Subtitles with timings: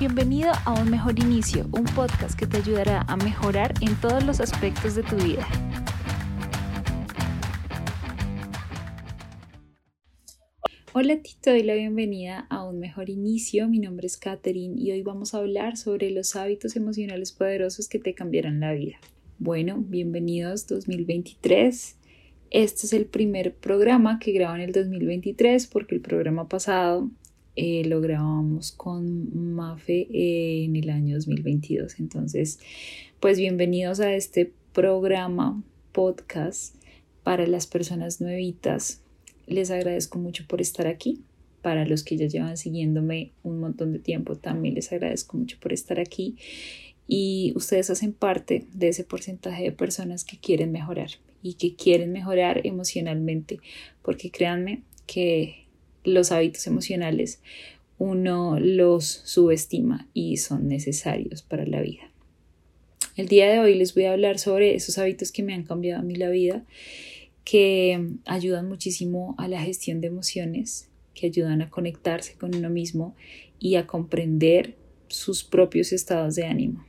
[0.00, 4.40] Bienvenido a Un Mejor Inicio, un podcast que te ayudará a mejorar en todos los
[4.40, 5.46] aspectos de tu vida.
[10.94, 13.68] Hola, te doy la bienvenida a Un Mejor Inicio.
[13.68, 17.98] Mi nombre es Katherine y hoy vamos a hablar sobre los hábitos emocionales poderosos que
[17.98, 18.96] te cambiarán la vida.
[19.38, 21.96] Bueno, bienvenidos 2023.
[22.50, 27.10] Este es el primer programa que grabo en el 2023 porque el programa pasado
[27.62, 32.00] eh, lo grabamos con Mafe en el año 2022.
[32.00, 32.58] Entonces,
[33.20, 36.74] pues bienvenidos a este programa, podcast
[37.22, 39.02] para las personas nuevitas.
[39.46, 41.20] Les agradezco mucho por estar aquí.
[41.60, 45.74] Para los que ya llevan siguiéndome un montón de tiempo, también les agradezco mucho por
[45.74, 46.36] estar aquí.
[47.06, 51.10] Y ustedes hacen parte de ese porcentaje de personas que quieren mejorar
[51.42, 53.60] y que quieren mejorar emocionalmente,
[54.00, 55.66] porque créanme que
[56.04, 57.40] los hábitos emocionales
[58.00, 62.10] uno los subestima y son necesarios para la vida.
[63.14, 66.00] El día de hoy les voy a hablar sobre esos hábitos que me han cambiado
[66.00, 66.64] a mí la vida,
[67.44, 73.14] que ayudan muchísimo a la gestión de emociones, que ayudan a conectarse con uno mismo
[73.58, 74.76] y a comprender
[75.08, 76.86] sus propios estados de ánimo.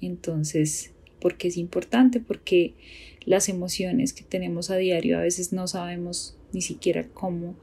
[0.00, 0.90] Entonces,
[1.20, 2.18] ¿por qué es importante?
[2.18, 2.74] Porque
[3.24, 7.54] las emociones que tenemos a diario a veces no sabemos ni siquiera cómo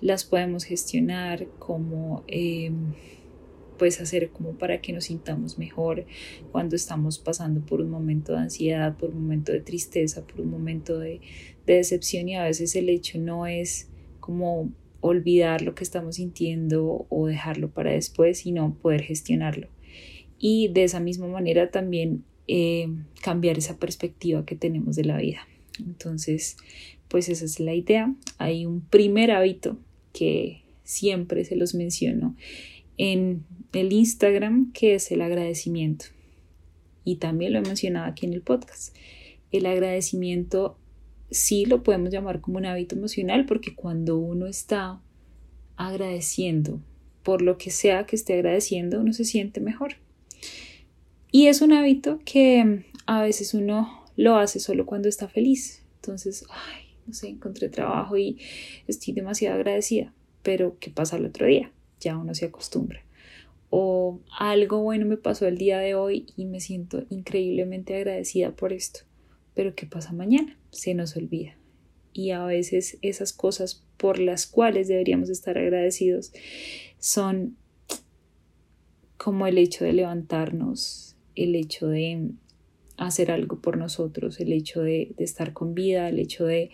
[0.00, 2.70] las podemos gestionar, cómo eh,
[3.78, 6.04] pues hacer como para que nos sintamos mejor
[6.50, 10.50] cuando estamos pasando por un momento de ansiedad, por un momento de tristeza, por un
[10.50, 11.20] momento de,
[11.66, 13.88] de decepción y a veces el hecho no es
[14.20, 19.68] como olvidar lo que estamos sintiendo o dejarlo para después, sino poder gestionarlo.
[20.38, 22.88] Y de esa misma manera también eh,
[23.22, 25.46] cambiar esa perspectiva que tenemos de la vida.
[25.78, 26.56] Entonces,
[27.08, 28.14] pues esa es la idea.
[28.38, 29.78] Hay un primer hábito
[30.18, 32.34] que siempre se los menciono
[32.96, 36.06] en el Instagram, que es el agradecimiento.
[37.04, 38.96] Y también lo he mencionado aquí en el podcast.
[39.50, 40.76] El agradecimiento
[41.30, 45.00] sí lo podemos llamar como un hábito emocional porque cuando uno está
[45.76, 46.80] agradeciendo
[47.22, 49.94] por lo que sea que esté agradeciendo, uno se siente mejor.
[51.30, 55.82] Y es un hábito que a veces uno lo hace solo cuando está feliz.
[55.96, 58.38] Entonces, ay, no sé, encontré trabajo y
[58.86, 61.72] estoy demasiado agradecida, pero ¿qué pasa el otro día?
[62.00, 63.02] Ya uno se acostumbra.
[63.70, 68.72] O algo bueno me pasó el día de hoy y me siento increíblemente agradecida por
[68.72, 69.00] esto,
[69.54, 70.58] pero ¿qué pasa mañana?
[70.70, 71.56] Se nos olvida.
[72.12, 76.32] Y a veces esas cosas por las cuales deberíamos estar agradecidos
[76.98, 77.56] son
[79.16, 82.32] como el hecho de levantarnos, el hecho de
[82.98, 86.70] hacer algo por nosotros, el hecho de, estar con vida, el hecho de,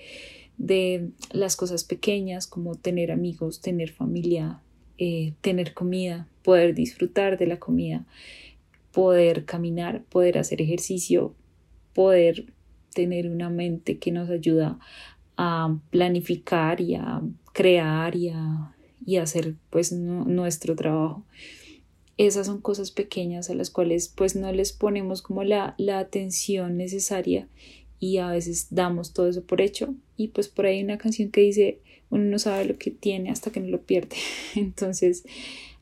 [0.56, 4.60] de, las cosas pequeñas como tener amigos, tener familia,
[4.98, 8.06] eh, tener comida, poder disfrutar de la comida,
[8.90, 11.34] poder caminar, poder hacer ejercicio,
[11.94, 12.46] poder
[12.94, 14.78] tener una mente que nos ayuda
[15.36, 18.74] a planificar y a crear y a,
[19.04, 21.24] y hacer pues nuestro trabajo
[22.16, 26.76] esas son cosas pequeñas a las cuales pues no les ponemos como la, la atención
[26.76, 27.48] necesaria
[27.98, 29.94] y a veces damos todo eso por hecho.
[30.16, 31.80] Y pues por ahí hay una canción que dice
[32.10, 34.16] uno no sabe lo que tiene hasta que no lo pierde
[34.54, 35.24] entonces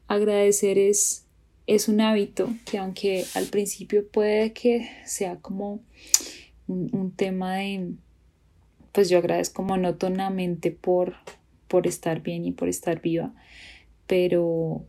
[0.09, 1.27] agradecer es
[1.67, 5.81] es un hábito que aunque al principio puede que sea como
[6.67, 7.93] un, un tema de
[8.93, 11.15] pues yo agradezco monótonamente por
[11.69, 13.35] por estar bien y por estar viva
[14.07, 14.85] pero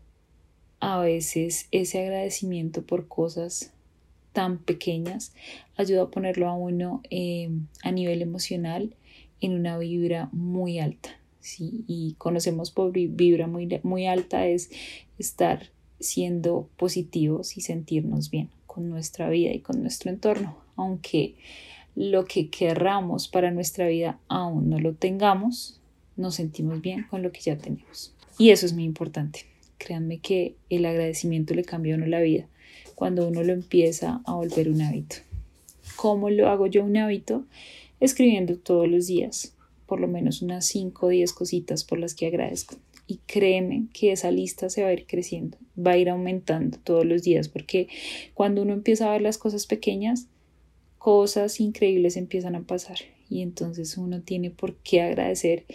[0.83, 3.71] a veces ese agradecimiento por cosas
[4.33, 5.33] tan pequeñas
[5.77, 7.49] ayuda a ponerlo a uno eh,
[7.83, 8.93] a nivel emocional
[9.39, 11.17] en una vibra muy alta.
[11.39, 11.85] ¿sí?
[11.87, 14.71] Y conocemos por vibra muy, muy alta es
[15.17, 15.69] estar
[16.01, 21.35] siendo positivos y sentirnos bien con nuestra vida y con nuestro entorno, aunque
[21.95, 25.79] lo que querramos para nuestra vida aún no lo tengamos,
[26.17, 28.13] nos sentimos bien con lo que ya tenemos.
[28.37, 29.52] Y eso es muy importante.
[29.77, 32.47] Créanme que el agradecimiento le cambia a uno la vida
[32.95, 35.17] cuando uno lo empieza a volver un hábito.
[35.95, 37.45] ¿Cómo lo hago yo un hábito?
[37.99, 39.55] Escribiendo todos los días,
[39.85, 42.75] por lo menos unas 5 o 10 cositas por las que agradezco.
[43.05, 47.05] Y créeme que esa lista se va a ir creciendo, va a ir aumentando todos
[47.05, 47.89] los días, porque
[48.33, 50.27] cuando uno empieza a ver las cosas pequeñas,
[50.97, 52.99] cosas increíbles empiezan a pasar.
[53.29, 55.65] Y entonces uno tiene por qué agradecer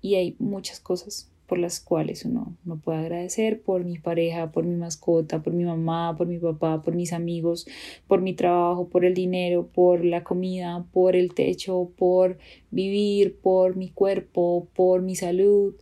[0.00, 4.64] y hay muchas cosas por las cuales uno no puede agradecer, por mi pareja, por
[4.64, 7.66] mi mascota, por mi mamá, por mi papá, por mis amigos,
[8.06, 12.38] por mi trabajo, por el dinero, por la comida, por el techo, por
[12.70, 15.74] vivir, por mi cuerpo, por mi salud.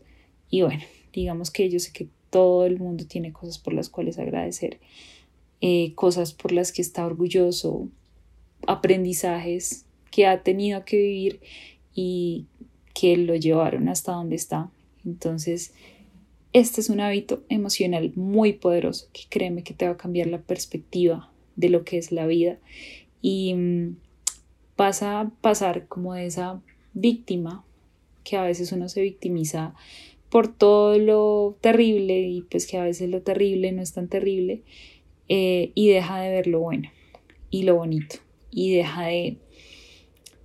[0.48, 4.20] Y bueno, digamos que yo sé que todo el mundo tiene cosas por las cuales
[4.20, 4.78] agradecer,
[5.60, 7.88] eh, cosas por las que está orgulloso,
[8.68, 11.40] aprendizajes que ha tenido que vivir
[11.92, 12.46] y
[12.94, 14.70] que lo llevaron hasta donde está.
[15.06, 15.72] Entonces,
[16.52, 20.40] este es un hábito emocional muy poderoso que créeme que te va a cambiar la
[20.40, 22.58] perspectiva de lo que es la vida
[23.22, 23.96] y mm,
[24.76, 26.60] vas a pasar como de esa
[26.92, 27.64] víctima
[28.24, 29.74] que a veces uno se victimiza
[30.28, 34.62] por todo lo terrible y pues que a veces lo terrible no es tan terrible
[35.28, 36.90] eh, y deja de ver lo bueno
[37.50, 38.16] y lo bonito
[38.50, 39.36] y deja de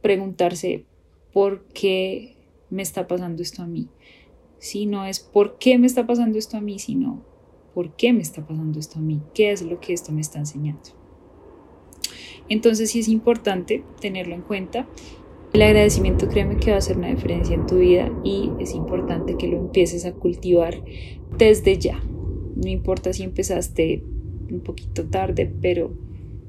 [0.02, 0.86] preguntarse
[1.34, 2.36] por qué
[2.70, 3.88] me está pasando esto a mí.
[4.62, 7.24] Si no es por qué me está pasando esto a mí, sino
[7.74, 10.38] por qué me está pasando esto a mí, qué es lo que esto me está
[10.38, 10.92] enseñando.
[12.48, 14.88] Entonces sí es importante tenerlo en cuenta.
[15.52, 19.36] El agradecimiento créeme que va a hacer una diferencia en tu vida y es importante
[19.36, 20.84] que lo empieces a cultivar
[21.40, 22.00] desde ya.
[22.56, 24.04] No importa si empezaste
[24.52, 25.92] un poquito tarde, pero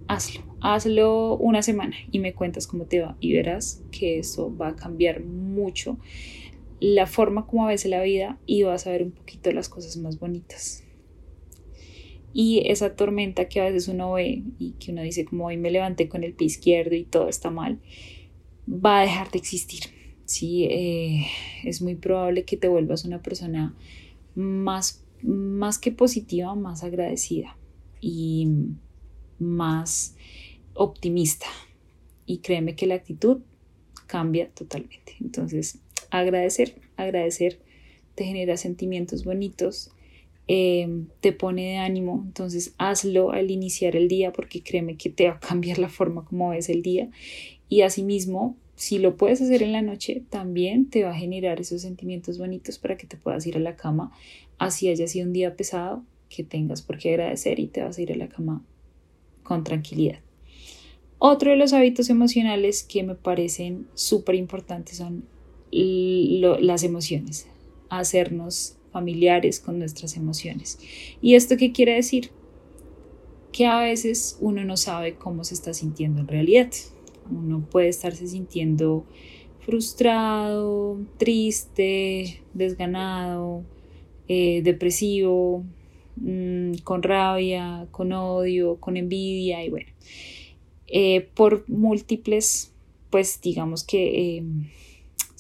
[0.06, 0.42] hazlo.
[0.60, 4.76] Hazlo una semana y me cuentas cómo te va y verás que eso va a
[4.76, 5.96] cambiar mucho
[6.82, 10.18] la forma como ves la vida y vas a ver un poquito las cosas más
[10.18, 10.82] bonitas.
[12.34, 15.70] Y esa tormenta que a veces uno ve y que uno dice como hoy me
[15.70, 17.78] levanté con el pie izquierdo y todo está mal,
[18.68, 19.84] va a dejar de existir.
[20.24, 21.26] Sí, eh,
[21.62, 23.76] es muy probable que te vuelvas una persona
[24.34, 27.56] más, más que positiva, más agradecida
[28.00, 28.48] y
[29.38, 30.16] más
[30.74, 31.46] optimista.
[32.26, 33.42] Y créeme que la actitud
[34.08, 35.14] cambia totalmente.
[35.20, 35.80] Entonces,
[36.20, 37.60] agradecer, agradecer
[38.14, 39.90] te genera sentimientos bonitos,
[40.48, 45.28] eh, te pone de ánimo, entonces hazlo al iniciar el día porque créeme que te
[45.28, 47.08] va a cambiar la forma como ves el día
[47.68, 51.82] y asimismo si lo puedes hacer en la noche también te va a generar esos
[51.82, 54.10] sentimientos bonitos para que te puedas ir a la cama
[54.58, 58.02] así haya sido un día pesado que tengas por qué agradecer y te vas a
[58.02, 58.64] ir a la cama
[59.42, 60.20] con tranquilidad.
[61.18, 65.24] Otro de los hábitos emocionales que me parecen súper importantes son
[65.72, 67.48] las emociones,
[67.88, 70.78] hacernos familiares con nuestras emociones.
[71.20, 72.30] ¿Y esto qué quiere decir?
[73.52, 76.70] Que a veces uno no sabe cómo se está sintiendo en realidad.
[77.30, 79.06] Uno puede estarse sintiendo
[79.60, 83.64] frustrado, triste, desganado,
[84.28, 85.64] eh, depresivo,
[86.16, 89.90] mm, con rabia, con odio, con envidia y bueno,
[90.88, 92.72] eh, por múltiples,
[93.10, 94.68] pues digamos que em,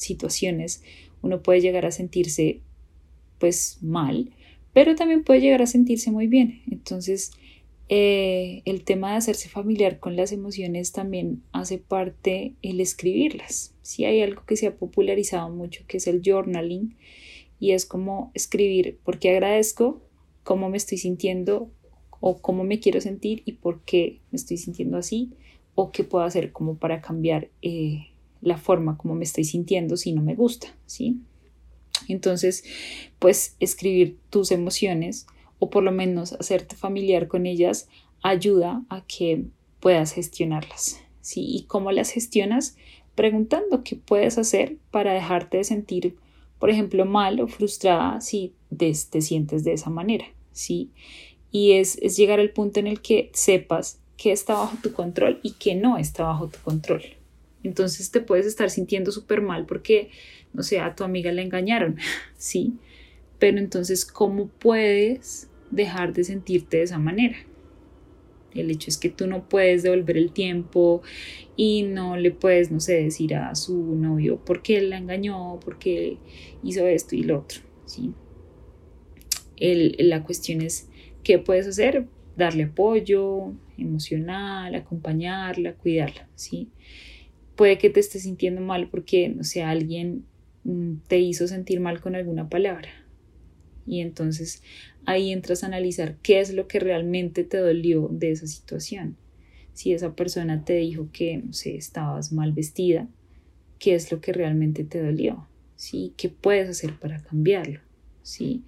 [0.02, 0.82] situaciones
[1.22, 2.60] uno puede llegar a sentirse
[3.38, 4.30] pues mal,
[4.72, 6.62] pero también puede llegar a sentirse muy bien.
[6.70, 7.32] Entonces,
[7.88, 13.74] eh, el tema de hacerse familiar con las emociones también hace parte el escribirlas.
[13.82, 16.96] Si hay algo que se ha popularizado mucho, que es el journaling,
[17.58, 20.02] y es como escribir por qué agradezco,
[20.42, 21.70] cómo me estoy sintiendo
[22.20, 25.32] o cómo me quiero sentir y por qué me estoy sintiendo así,
[25.74, 28.11] o qué puedo hacer como para cambiar eh,
[28.42, 31.20] la forma como me estoy sintiendo si no me gusta, ¿sí?
[32.08, 32.64] Entonces,
[33.18, 35.26] pues escribir tus emociones
[35.58, 37.88] o por lo menos hacerte familiar con ellas
[38.22, 39.44] ayuda a que
[39.80, 41.44] puedas gestionarlas, ¿sí?
[41.46, 42.76] ¿Y cómo las gestionas?
[43.14, 46.16] Preguntando qué puedes hacer para dejarte de sentir,
[46.58, 50.90] por ejemplo, mal o frustrada si te, sientes de esa manera, ¿sí?
[51.50, 55.40] Y es, es llegar al punto en el que sepas qué está bajo tu control
[55.42, 57.02] y qué no está bajo tu control,
[57.62, 60.10] entonces te puedes estar sintiendo súper mal porque,
[60.52, 61.96] no sé, a tu amiga la engañaron,
[62.36, 62.74] ¿sí?
[63.38, 67.36] Pero entonces, ¿cómo puedes dejar de sentirte de esa manera?
[68.54, 71.02] El hecho es que tú no puedes devolver el tiempo
[71.56, 75.78] y no le puedes, no sé, decir a su novio por qué la engañó, por
[75.78, 76.18] qué
[76.62, 78.12] hizo esto y lo otro, ¿sí?
[79.58, 80.88] la cuestión es,
[81.22, 82.06] ¿qué puedes hacer?
[82.36, 86.68] Darle apoyo emocional, acompañarla, cuidarla, ¿sí?
[87.56, 90.24] Puede que te estés sintiendo mal porque, no sé, alguien
[90.64, 92.88] mm, te hizo sentir mal con alguna palabra.
[93.86, 94.62] Y entonces
[95.04, 99.16] ahí entras a analizar qué es lo que realmente te dolió de esa situación.
[99.74, 103.08] Si esa persona te dijo que, no sé, estabas mal vestida,
[103.78, 105.48] ¿qué es lo que realmente te dolió?
[105.76, 106.12] ¿Sí?
[106.16, 107.80] ¿Qué puedes hacer para cambiarlo?
[108.22, 108.64] ¿Sí?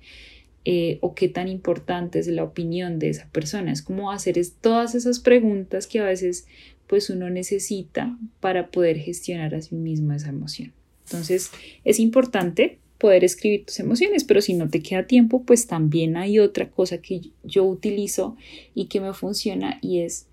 [0.65, 3.71] Eh, o qué tan importante es la opinión de esa persona.
[3.71, 6.47] Es como hacer es, todas esas preguntas que a veces
[6.87, 10.73] pues uno necesita para poder gestionar a sí mismo esa emoción.
[11.05, 11.51] Entonces
[11.85, 16.39] es importante poder escribir tus emociones, pero si no te queda tiempo, pues también hay
[16.39, 18.37] otra cosa que yo utilizo
[18.75, 20.27] y que me funciona y es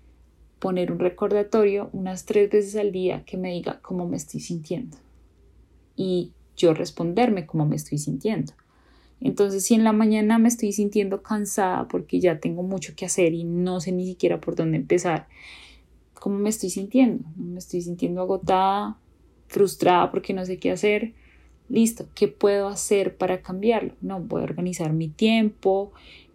[0.58, 4.96] poner un recordatorio unas tres veces al día que me diga cómo me estoy sintiendo
[5.96, 8.52] y yo responderme cómo me estoy sintiendo.
[9.20, 13.34] Entonces, si en la mañana me estoy sintiendo cansada porque ya tengo mucho que hacer
[13.34, 15.28] y no sé ni siquiera por dónde empezar,
[16.22, 17.24] ¿cómo me estoy sintiendo?
[17.36, 18.96] Me estoy sintiendo agotada,
[19.48, 21.14] frustrada porque no sé qué hacer.
[21.68, 23.94] Listo, ¿qué puedo hacer para cambiarlo?
[24.00, 25.90] No, voy a organizar mi tiempo,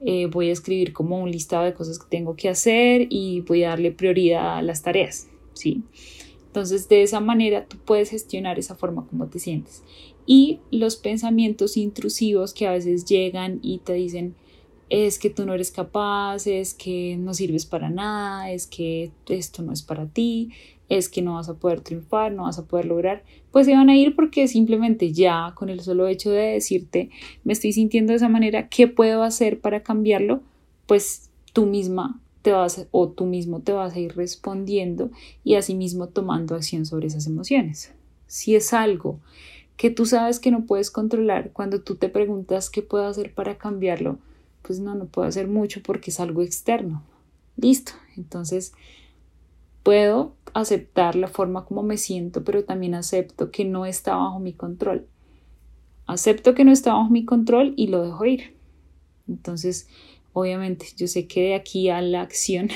[0.06, 3.64] eh, voy a escribir como un listado de cosas que tengo que hacer y voy
[3.64, 5.84] a darle prioridad a las tareas, ¿sí?
[6.48, 9.84] Entonces, de esa manera tú puedes gestionar esa forma como te sientes.
[10.26, 14.36] Y los pensamientos intrusivos que a veces llegan y te dicen,
[14.90, 19.64] es que tú no eres capaz, es que no sirves para nada, es que esto
[19.64, 20.52] no es para ti,
[20.90, 23.90] es que no vas a poder triunfar, no vas a poder lograr, pues se van
[23.90, 27.10] a ir porque simplemente ya con el solo hecho de decirte,
[27.44, 30.42] me estoy sintiendo de esa manera, ¿qué puedo hacer para cambiarlo?
[30.86, 35.12] Pues tú misma te vas o tú mismo te vas a ir respondiendo
[35.44, 37.94] y asimismo tomando acción sobre esas emociones.
[38.28, 39.20] Si es algo
[39.76, 43.58] que tú sabes que no puedes controlar, cuando tú te preguntas qué puedo hacer para
[43.58, 44.18] cambiarlo,
[44.68, 47.02] pues no, no puedo hacer mucho porque es algo externo.
[47.56, 47.94] Listo.
[48.18, 48.74] Entonces,
[49.82, 54.52] puedo aceptar la forma como me siento, pero también acepto que no está bajo mi
[54.52, 55.08] control.
[56.06, 58.58] Acepto que no está bajo mi control y lo dejo ir.
[59.30, 59.88] Entonces,
[60.34, 62.68] obviamente, yo sé que de aquí a la acción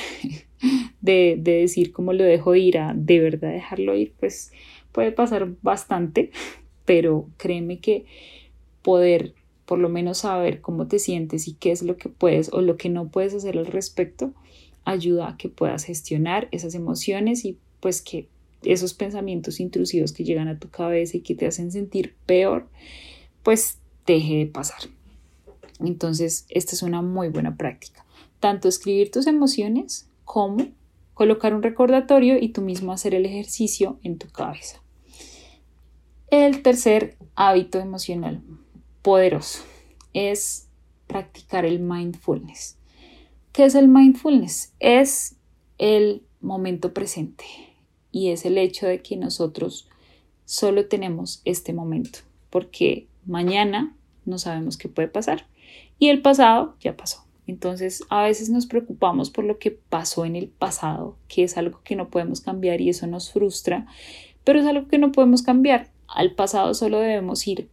[1.01, 4.53] de, de decir cómo lo dejo ir a de verdad dejarlo ir, pues
[4.93, 6.31] puede pasar bastante,
[6.85, 8.05] pero créeme que
[8.81, 9.35] poder
[9.71, 12.75] por lo menos saber cómo te sientes y qué es lo que puedes o lo
[12.75, 14.33] que no puedes hacer al respecto,
[14.83, 18.27] ayuda a que puedas gestionar esas emociones y pues que
[18.63, 22.67] esos pensamientos intrusivos que llegan a tu cabeza y que te hacen sentir peor,
[23.43, 24.89] pues deje de pasar.
[25.79, 28.05] Entonces, esta es una muy buena práctica.
[28.41, 30.67] Tanto escribir tus emociones como
[31.13, 34.83] colocar un recordatorio y tú mismo hacer el ejercicio en tu cabeza.
[36.29, 38.43] El tercer hábito emocional
[39.01, 39.63] poderoso
[40.13, 40.67] es
[41.07, 42.77] practicar el mindfulness.
[43.51, 44.73] ¿Qué es el mindfulness?
[44.79, 45.35] Es
[45.77, 47.45] el momento presente
[48.11, 49.89] y es el hecho de que nosotros
[50.45, 55.47] solo tenemos este momento, porque mañana no sabemos qué puede pasar
[55.99, 57.25] y el pasado ya pasó.
[57.47, 61.81] Entonces a veces nos preocupamos por lo que pasó en el pasado, que es algo
[61.83, 63.85] que no podemos cambiar y eso nos frustra,
[64.43, 65.89] pero es algo que no podemos cambiar.
[66.07, 67.69] Al pasado solo debemos ir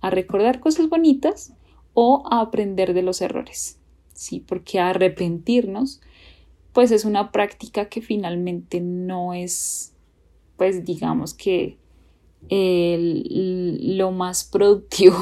[0.00, 1.52] a recordar cosas bonitas
[1.94, 3.78] o a aprender de los errores.
[4.14, 6.00] Sí, porque arrepentirnos
[6.72, 9.92] pues es una práctica que finalmente no es
[10.56, 11.78] pues digamos que
[12.48, 15.16] lo más productivo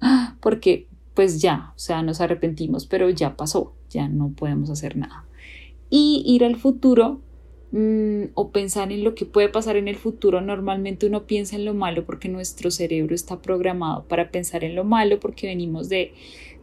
[0.40, 5.26] porque pues ya, o sea, nos arrepentimos, pero ya pasó, ya no podemos hacer nada.
[5.90, 7.20] Y ir al futuro
[7.72, 11.64] Mm, o pensar en lo que puede pasar en el futuro, normalmente uno piensa en
[11.64, 16.12] lo malo porque nuestro cerebro está programado para pensar en lo malo porque venimos de,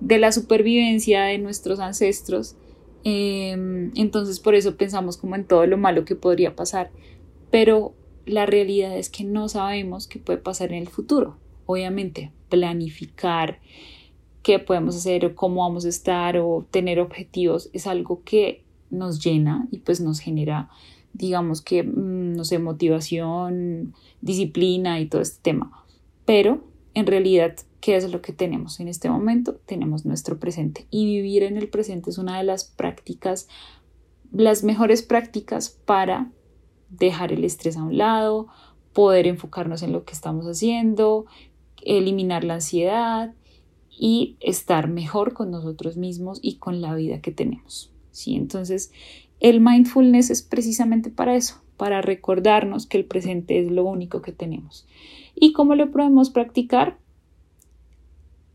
[0.02, 2.58] de la supervivencia de nuestros ancestros.
[3.06, 6.92] Em, entonces por eso pensamos como en todo lo malo que podría pasar.
[7.52, 7.94] Pero
[8.26, 11.38] la realidad es que no sabemos qué puede pasar en el futuro.
[11.66, 13.60] Obviamente, planificar
[14.44, 19.24] qué podemos hacer o cómo vamos a estar o tener objetivos es algo que nos
[19.24, 20.70] llena y pues nos genera
[21.18, 25.84] digamos que, mm, no sé, motivación, disciplina y todo este tema.
[26.26, 29.56] Pero en realidad, ¿qué es lo que tenemos en este momento?
[29.66, 33.48] Tenemos nuestro presente y vivir en el presente es una de las prácticas,
[34.32, 36.32] las mejores prácticas para
[36.90, 38.48] dejar el estrés a un lado,
[38.94, 41.26] poder enfocarnos en lo que estamos haciendo,
[41.84, 43.34] eliminar la ansiedad
[43.90, 47.92] y estar mejor con nosotros mismos y con la vida que tenemos.
[48.12, 48.36] ¿sí?
[48.36, 48.92] Entonces,
[49.40, 54.32] el mindfulness es precisamente para eso, para recordarnos que el presente es lo único que
[54.32, 54.88] tenemos.
[55.36, 56.98] ¿Y cómo lo podemos practicar?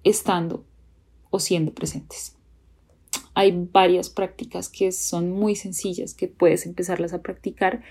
[0.03, 0.65] Estando
[1.31, 2.37] o siendo presentes.
[3.35, 7.83] Hay varias prácticas que son muy sencillas que puedes empezarlas a practicar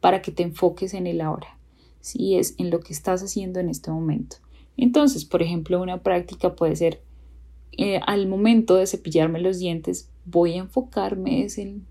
[0.00, 1.58] para que te enfoques en el ahora,
[2.00, 4.36] si es en lo que estás haciendo en este momento.
[4.76, 7.02] Entonces, por ejemplo, una práctica puede ser
[7.72, 11.86] eh, al momento de cepillarme los dientes, voy a enfocarme en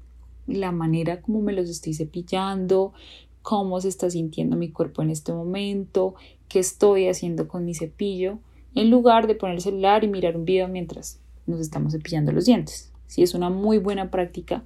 [0.49, 2.93] la manera como me los estoy cepillando,
[3.41, 6.15] cómo se está sintiendo mi cuerpo en este momento,
[6.47, 8.39] qué estoy haciendo con mi cepillo,
[8.75, 12.45] en lugar de poner el celular y mirar un video mientras nos estamos cepillando los
[12.45, 12.91] dientes.
[13.07, 14.63] Sí, es una muy buena práctica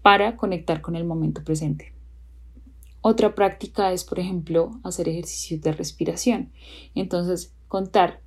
[0.00, 1.92] para conectar con el momento presente.
[3.02, 6.52] Otra práctica es, por ejemplo, hacer ejercicios de respiración.
[6.94, 8.20] Entonces, contar.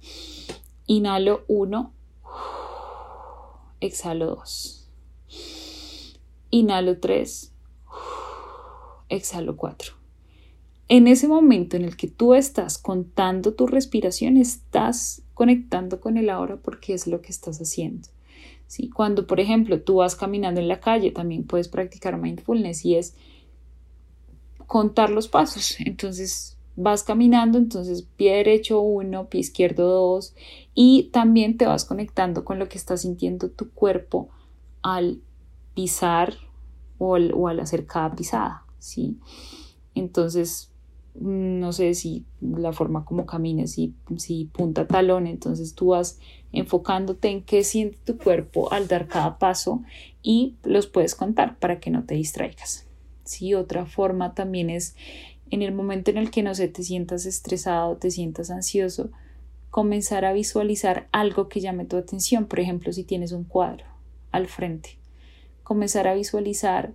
[0.85, 1.93] Inhalo 1,
[3.79, 4.84] exhalo 2.
[6.49, 7.53] Inhalo 3,
[9.09, 9.93] exhalo 4.
[10.87, 16.29] En ese momento en el que tú estás contando tu respiración, estás conectando con el
[16.29, 18.07] ahora porque es lo que estás haciendo.
[18.67, 18.89] ¿Sí?
[18.89, 23.15] Cuando, por ejemplo, tú vas caminando en la calle, también puedes practicar mindfulness y es
[24.67, 25.75] contar los pasos.
[25.79, 30.35] Entonces, vas caminando, entonces pie derecho uno, pie izquierdo dos
[30.73, 34.29] y también te vas conectando con lo que está sintiendo tu cuerpo
[34.81, 35.21] al
[35.75, 36.33] pisar
[36.97, 39.19] o al, hacer cada pisada, ¿sí?
[39.93, 40.71] Entonces,
[41.13, 46.19] no sé si la forma como camines, si, si punta talón, entonces tú vas
[46.51, 49.83] enfocándote en qué siente tu cuerpo al dar cada paso
[50.23, 52.87] y los puedes contar para que no te distraigas.
[53.23, 54.95] Sí, otra forma también es
[55.51, 59.09] en el momento en el que no se te sientas estresado, te sientas ansioso,
[59.69, 62.45] comenzar a visualizar algo que llame tu atención.
[62.45, 63.85] Por ejemplo, si tienes un cuadro
[64.31, 64.97] al frente,
[65.65, 66.93] comenzar a visualizar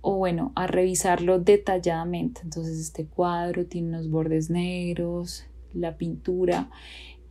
[0.00, 2.40] o bueno, a revisarlo detalladamente.
[2.42, 6.70] Entonces este cuadro tiene unos bordes negros, la pintura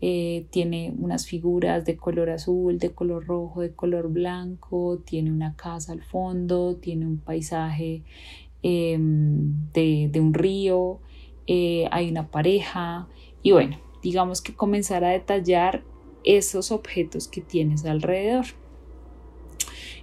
[0.02, 5.56] eh, tiene unas figuras de color azul, de color rojo, de color blanco, tiene una
[5.56, 8.04] casa al fondo, tiene un paisaje
[8.64, 11.00] Em, de, un río,
[11.48, 13.08] eh, hay una pareja
[13.42, 15.84] y bueno, digamos que comenzar a detallar
[16.24, 18.46] esos objetos que tienes alrededor.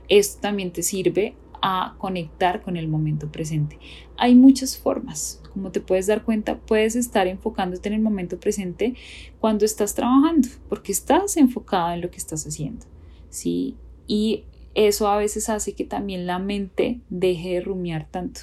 [0.09, 3.79] Esto también te sirve a conectar con el momento presente.
[4.17, 5.43] Hay muchas formas.
[5.53, 8.95] Como te puedes dar cuenta, puedes estar enfocándote en el momento presente
[9.41, 12.87] cuando estás trabajando, porque estás enfocado en lo que estás haciendo.
[13.31, 13.77] ¿sí?
[14.07, 18.43] Y eso a veces hace que también la mente deje de rumiar tanto.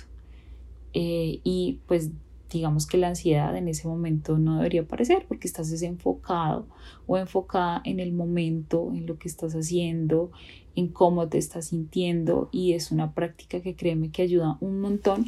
[0.94, 2.12] Eh, y pues
[2.50, 6.68] digamos que la ansiedad en ese momento no debería aparecer porque estás desenfocado
[7.06, 10.32] o enfocada en el momento, en lo que estás haciendo,
[10.76, 15.26] en cómo te estás sintiendo y es una práctica que créeme que ayuda un montón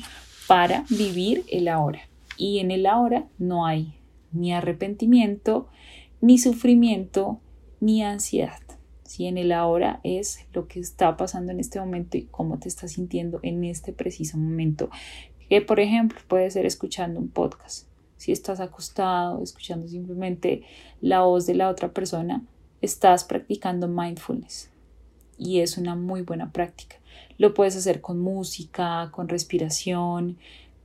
[0.48, 2.02] para vivir el ahora.
[2.38, 3.96] Y en el ahora no hay
[4.32, 5.68] ni arrepentimiento,
[6.22, 7.40] ni sufrimiento,
[7.80, 8.62] ni ansiedad.
[9.04, 12.68] Si en el ahora es lo que está pasando en este momento y cómo te
[12.68, 14.90] estás sintiendo en este preciso momento,
[15.50, 17.88] que por ejemplo puede ser escuchando un podcast.
[18.18, 20.64] Si estás acostado, escuchando simplemente
[21.00, 22.44] la voz de la otra persona,
[22.82, 24.72] estás practicando mindfulness
[25.38, 26.98] y es una muy buena práctica.
[27.38, 30.38] Lo puedes hacer con música, con respiración,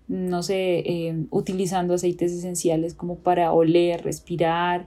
[0.09, 4.87] no sé, eh, utilizando aceites esenciales como para oler, respirar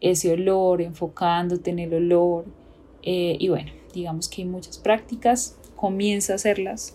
[0.00, 2.44] ese olor, enfocándote en el olor,
[3.02, 6.94] eh, y bueno, digamos que hay muchas prácticas, comienza a hacerlas,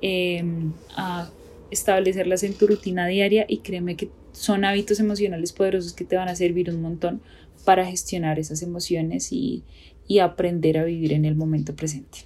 [0.00, 1.30] em, a
[1.70, 6.28] establecerlas en tu rutina diaria y créeme que son hábitos emocionales poderosos que te van
[6.28, 7.20] a servir un montón
[7.64, 9.64] para gestionar esas emociones y,
[10.08, 12.20] y aprender a vivir en el momento presente.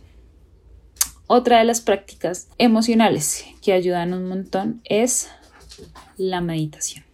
[1.26, 5.28] Otra de las prácticas emocionales que ayudan un montón es
[6.16, 7.04] la meditación.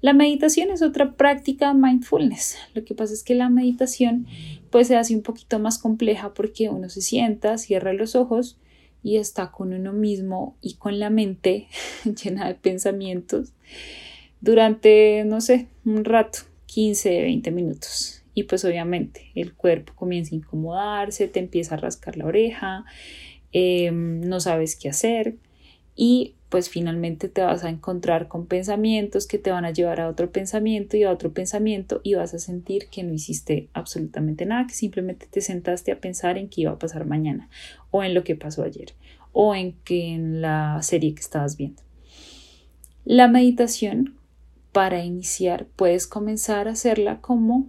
[0.00, 2.56] La meditación es otra práctica mindfulness.
[2.72, 4.26] Lo que pasa es que la meditación
[4.70, 8.58] pues se hace un poquito más compleja porque uno se sienta, cierra los ojos
[9.02, 11.66] y está con uno mismo y con la mente
[12.04, 13.52] llena de pensamientos
[14.40, 18.17] durante, no sé, un rato, 15, 20 minutos.
[18.38, 22.84] Y pues obviamente el cuerpo comienza a incomodarse, te empieza a rascar la oreja,
[23.50, 25.34] em, no sabes qué hacer
[25.96, 30.08] y pues finalmente te vas a encontrar con pensamientos que te van a llevar a
[30.08, 34.68] otro pensamiento y a otro pensamiento y vas a sentir que no hiciste absolutamente nada,
[34.68, 37.50] que simplemente te sentaste a pensar en qué iba a pasar mañana
[37.90, 38.94] o en lo que pasó ayer
[39.32, 41.82] o en que en la serie que estabas viendo.
[43.04, 44.14] La meditación
[44.70, 47.66] para iniciar puedes comenzar a hacerla como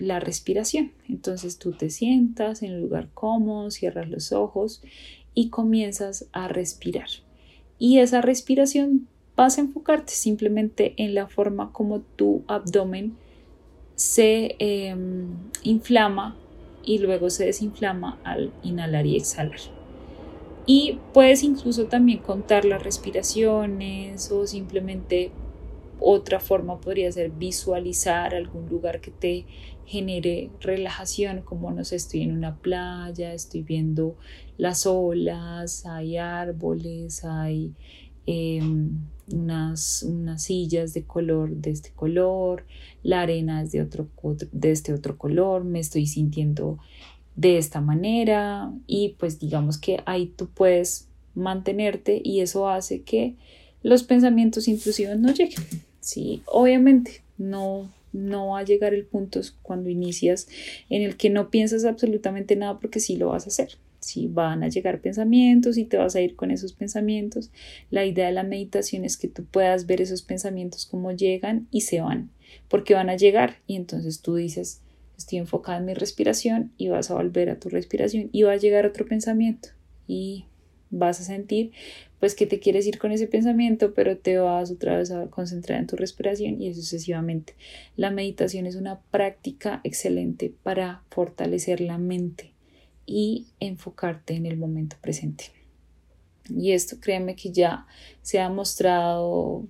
[0.00, 0.92] la respiración.
[1.08, 4.82] Entonces tú te sientas en un lugar cómodo, cierras los ojos
[5.34, 7.08] y comienzas a respirar
[7.80, 13.16] y esa respiración vas a enfocarte simplemente en la forma como tu abdomen
[13.96, 15.28] se em,
[15.62, 16.36] inflama
[16.84, 19.58] y luego se desinflama al inhalar y exhalar.
[20.66, 25.32] Y puedes incluso también contar las respiraciones o simplemente
[25.98, 29.46] otra forma podría ser visualizar algún lugar que te
[29.84, 34.16] genere relajación, como no sé, estoy en una playa, estoy viendo
[34.56, 37.72] las olas, hay árboles, hay
[38.26, 39.00] em,
[39.32, 42.66] unas, unas sillas de color de este color,
[43.02, 44.08] la arena es de, otro,
[44.52, 46.78] de este otro color, me estoy sintiendo
[47.36, 53.36] de esta manera y pues digamos que ahí tú puedes mantenerte y eso hace que
[53.82, 55.64] los pensamientos intrusivos no lleguen.
[56.00, 60.48] Sí, obviamente no no va a llegar el punto cuando inicias
[60.88, 63.78] en el que no piensas absolutamente nada porque sí lo vas a hacer.
[64.00, 67.50] Si van a llegar pensamientos y te vas a ir con esos pensamientos,
[67.90, 71.82] la idea de la meditación es que tú puedas ver esos pensamientos como llegan y
[71.82, 72.30] se van,
[72.68, 74.80] porque van a llegar y entonces tú dices,
[75.18, 78.56] estoy enfocada en mi respiración y vas a volver a tu respiración y va a
[78.56, 79.68] llegar otro pensamiento
[80.06, 80.46] y
[80.90, 81.72] vas a sentir
[82.20, 85.80] pues que te quieres ir con ese pensamiento, pero te vas otra vez a concentrar
[85.80, 87.54] en tu respiración y sucesivamente.
[87.96, 92.52] La meditación es una práctica excelente para fortalecer la mente
[93.06, 95.46] y enfocarte en el momento presente.
[96.54, 97.86] Y esto créeme que ya
[98.22, 99.66] se ha mostrado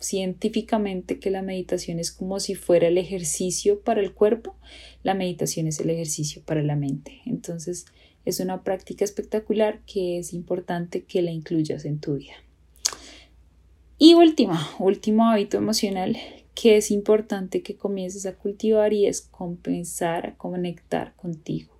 [0.00, 4.56] científicamente que la meditación es como si fuera el ejercicio para el cuerpo,
[5.02, 7.20] la meditación es el ejercicio para la mente.
[7.24, 7.86] Entonces
[8.26, 12.34] es una práctica espectacular que es importante que la incluyas en tu vida.
[13.98, 16.18] Y última, último hábito emocional
[16.54, 21.72] que es importante que comiences a cultivar y es compensar, a conectar contigo.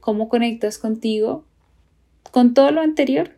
[0.00, 1.44] ¿Cómo conectas contigo?
[2.30, 3.32] Con todo lo anterior,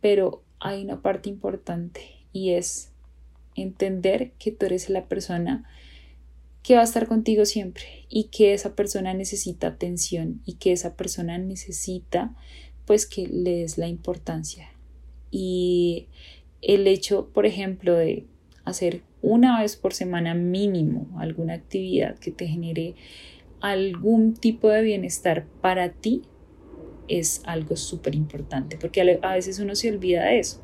[0.00, 2.02] pero hay una parte importante
[2.32, 2.90] y es
[3.54, 5.68] entender que tú eres la persona
[6.64, 10.96] que va a estar contigo siempre y que esa persona necesita atención y que esa
[10.96, 12.34] persona necesita
[12.86, 14.70] pues que le des la importancia.
[15.30, 16.08] Y
[16.62, 18.24] el hecho, por ejemplo, de
[18.64, 22.94] hacer una vez por semana mínimo alguna actividad que te genere
[23.60, 26.22] algún tipo de bienestar para ti
[27.08, 30.62] es algo súper importante porque a veces uno se olvida de eso.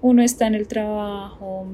[0.00, 1.66] Uno está en el trabajo,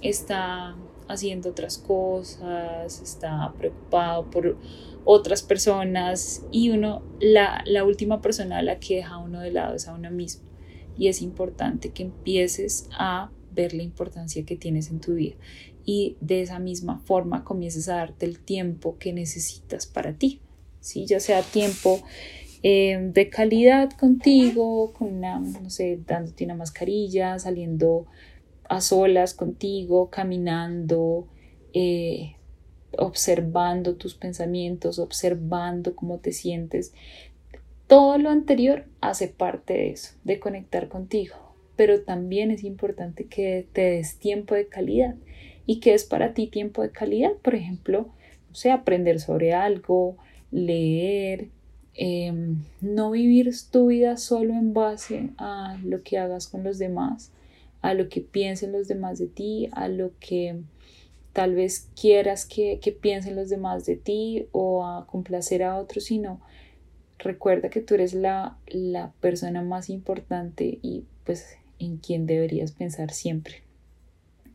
[0.00, 0.76] está
[1.10, 4.56] haciendo otras cosas, está preocupado por
[5.04, 9.74] otras personas y uno, la, la última persona a la que deja uno de lado
[9.74, 10.44] es a uno mismo.
[10.98, 15.36] Y es importante que empieces a ver la importancia que tienes en tu vida
[15.84, 20.40] y de esa misma forma comiences a darte el tiempo que necesitas para ti,
[20.80, 21.06] ¿sí?
[21.06, 22.00] ya sea tiempo
[22.62, 28.06] eh, de calidad contigo, con una, no sé, dándote una mascarilla, saliendo
[28.70, 31.26] a solas contigo, caminando,
[31.74, 32.36] eh,
[32.96, 36.94] observando tus pensamientos, observando cómo te sientes.
[37.88, 41.34] Todo lo anterior hace parte de eso, de conectar contigo,
[41.74, 45.16] pero también es importante que te des tiempo de calidad.
[45.66, 47.32] ¿Y qué es para ti tiempo de calidad?
[47.42, 48.10] Por ejemplo,
[48.48, 50.16] no sé, aprender sobre algo,
[50.52, 51.48] leer,
[51.94, 57.32] em, no vivir tu vida solo en base a lo que hagas con los demás,
[57.82, 60.60] a lo que piensen los demás de ti, a lo que
[61.32, 66.40] tal vez quieras que, piensen los demás de ti o a complacer a otros, sino
[67.18, 73.12] recuerda que tú eres la, la persona más importante y pues en quien deberías pensar
[73.12, 73.62] siempre.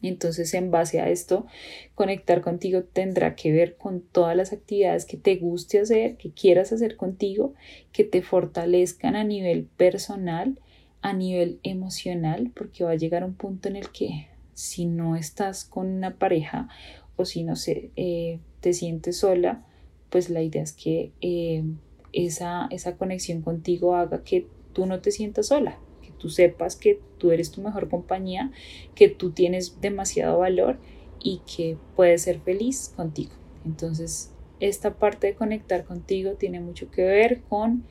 [0.02, 1.48] Entonces, en base a esto,
[1.96, 6.72] conectar contigo tendrá que ver con todas las actividades que te guste hacer, que quieras
[6.72, 7.54] hacer contigo,
[7.92, 10.60] que te fortalezcan a nivel personal
[11.06, 15.64] a nivel emocional, porque va a llegar un punto en el que si no estás
[15.64, 16.68] con una pareja
[17.16, 19.64] o si no sé, eh, te sientes sola,
[20.10, 21.64] pues la idea es que eh,
[22.12, 27.00] esa, esa conexión contigo haga que tú no te sientas sola, que tú sepas que
[27.20, 28.52] tú eres tu mejor compañía,
[28.96, 30.80] que tú tienes demasiado valor
[31.22, 33.34] y que puedes ser feliz contigo.
[33.64, 37.84] Entonces, esta parte de conectar contigo tiene mucho que ver con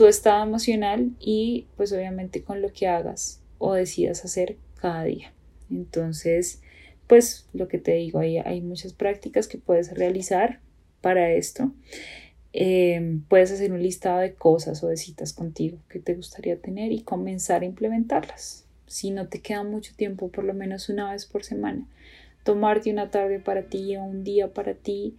[0.00, 5.34] tu estado emocional y pues obviamente con lo que hagas o decidas hacer cada día.
[5.70, 6.62] Entonces,
[7.06, 10.60] pues lo que te digo, hay, hay muchas prácticas que puedes realizar
[11.02, 11.74] para esto.
[12.54, 16.92] Em, puedes hacer un listado de cosas o de citas contigo que te gustaría tener
[16.92, 18.64] y comenzar a implementarlas.
[18.86, 21.86] Si no te queda mucho tiempo, por lo menos una vez por semana,
[22.42, 25.18] tomarte una tarde para ti o un día para ti,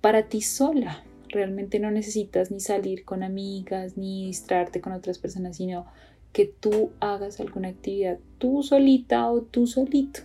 [0.00, 5.56] para ti sola, realmente no necesitas ni salir con amigas ni distraerte con otras personas,
[5.56, 5.86] sino
[6.32, 10.20] que tú hagas alguna actividad tú solita o tú solito.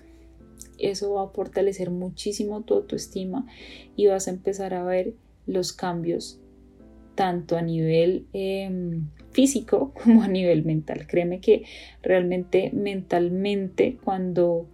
[0.77, 3.45] Eso va a fortalecer muchísimo tu autoestima
[3.95, 5.15] y vas a empezar a ver
[5.45, 6.39] los cambios
[7.15, 11.07] tanto a nivel em, físico como a nivel mental.
[11.07, 11.63] Créeme que
[12.01, 14.67] realmente mentalmente cuando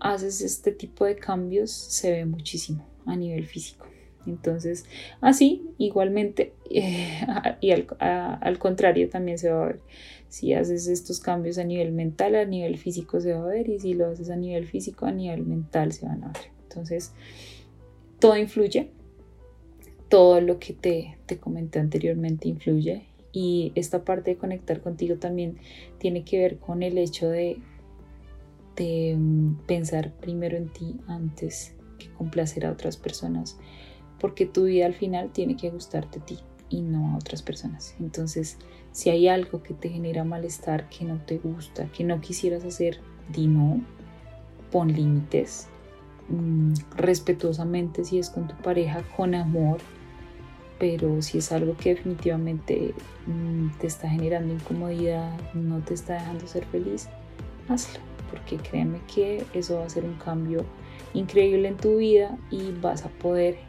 [0.00, 3.86] haces este tipo de cambios se ve muchísimo a nivel físico.
[4.26, 4.84] Entonces,
[5.20, 7.20] así, igualmente, eh,
[7.60, 9.80] y al, contrario también se va a ver.
[10.28, 13.80] Si haces estos cambios a nivel mental, a nivel físico se va a ver, y
[13.80, 16.50] si lo haces a nivel físico, a nivel mental se van a ver.
[16.64, 17.12] Entonces,
[18.18, 18.90] todo influye,
[20.08, 25.58] todo lo que te, te comenté anteriormente influye, y esta parte de conectar contigo también
[25.98, 27.58] tiene que ver con el hecho de,
[28.76, 33.58] de mm, pensar primero en ti antes que complacer a otras personas
[34.20, 36.38] porque tu vida al final tiene que gustarte a ti.
[36.70, 37.94] y no a otras personas.
[37.98, 38.58] Entonces,
[38.92, 43.00] si hay algo que te genera malestar, que no te gusta, que no quisieras hacer,
[43.32, 43.80] di no,
[44.70, 45.68] pon límites,
[46.28, 49.78] mm, respetuosamente si es con tu pareja, con amor,
[50.78, 52.94] pero si es algo que definitivamente
[53.26, 57.08] mm, te está generando incomodidad, no te está dejando ser feliz,
[57.68, 58.00] hazlo,
[58.30, 60.64] porque créeme que eso va a ser un cambio
[61.14, 63.67] increíble en tu vida y vas a poder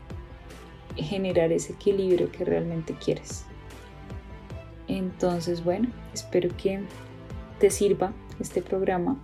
[1.03, 3.45] generar ese equilibrio que realmente quieres.
[4.88, 6.81] Entonces, bueno, espero que
[7.59, 9.17] te sirva este programa.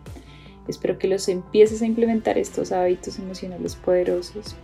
[0.68, 4.56] Espero que los empieces a implementar estos hábitos emocionales poderosos.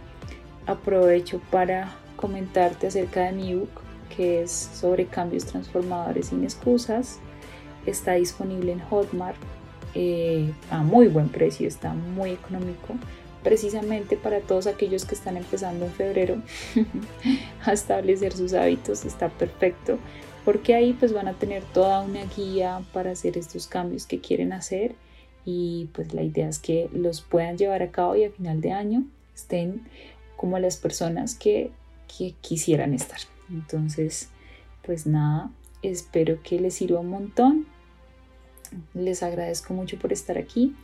[0.67, 3.81] Aprovecho para comentarte acerca de mi book
[4.15, 7.19] que es sobre cambios transformadores sin excusas.
[7.85, 9.37] Está disponible en Hotmart
[9.93, 12.95] eh, a muy buen precio, está muy económico
[13.43, 16.41] precisamente para todos aquellos que están empezando en febrero
[17.65, 19.97] a establecer sus hábitos, está perfecto,
[20.45, 24.53] porque ahí pues van a tener toda una guía para hacer estos cambios que quieren
[24.53, 24.95] hacer
[25.45, 28.71] y pues la idea es que los puedan llevar a cabo y a final de
[28.71, 29.87] año estén
[30.37, 31.71] como las personas que,
[32.07, 33.19] que quisieran estar.
[33.49, 34.29] Entonces,
[34.83, 35.51] pues nada,
[35.81, 37.67] espero que les sirva un montón.
[38.93, 40.75] Les agradezco mucho por estar aquí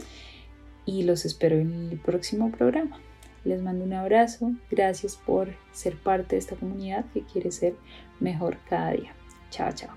[0.88, 3.00] y los espero en el próximo programa.
[3.44, 7.76] Les mando un abrazo, gracias por ser parte de esta comunidad que quiere ser
[8.20, 9.14] mejor cada día.
[9.52, 9.92] Chao, chao.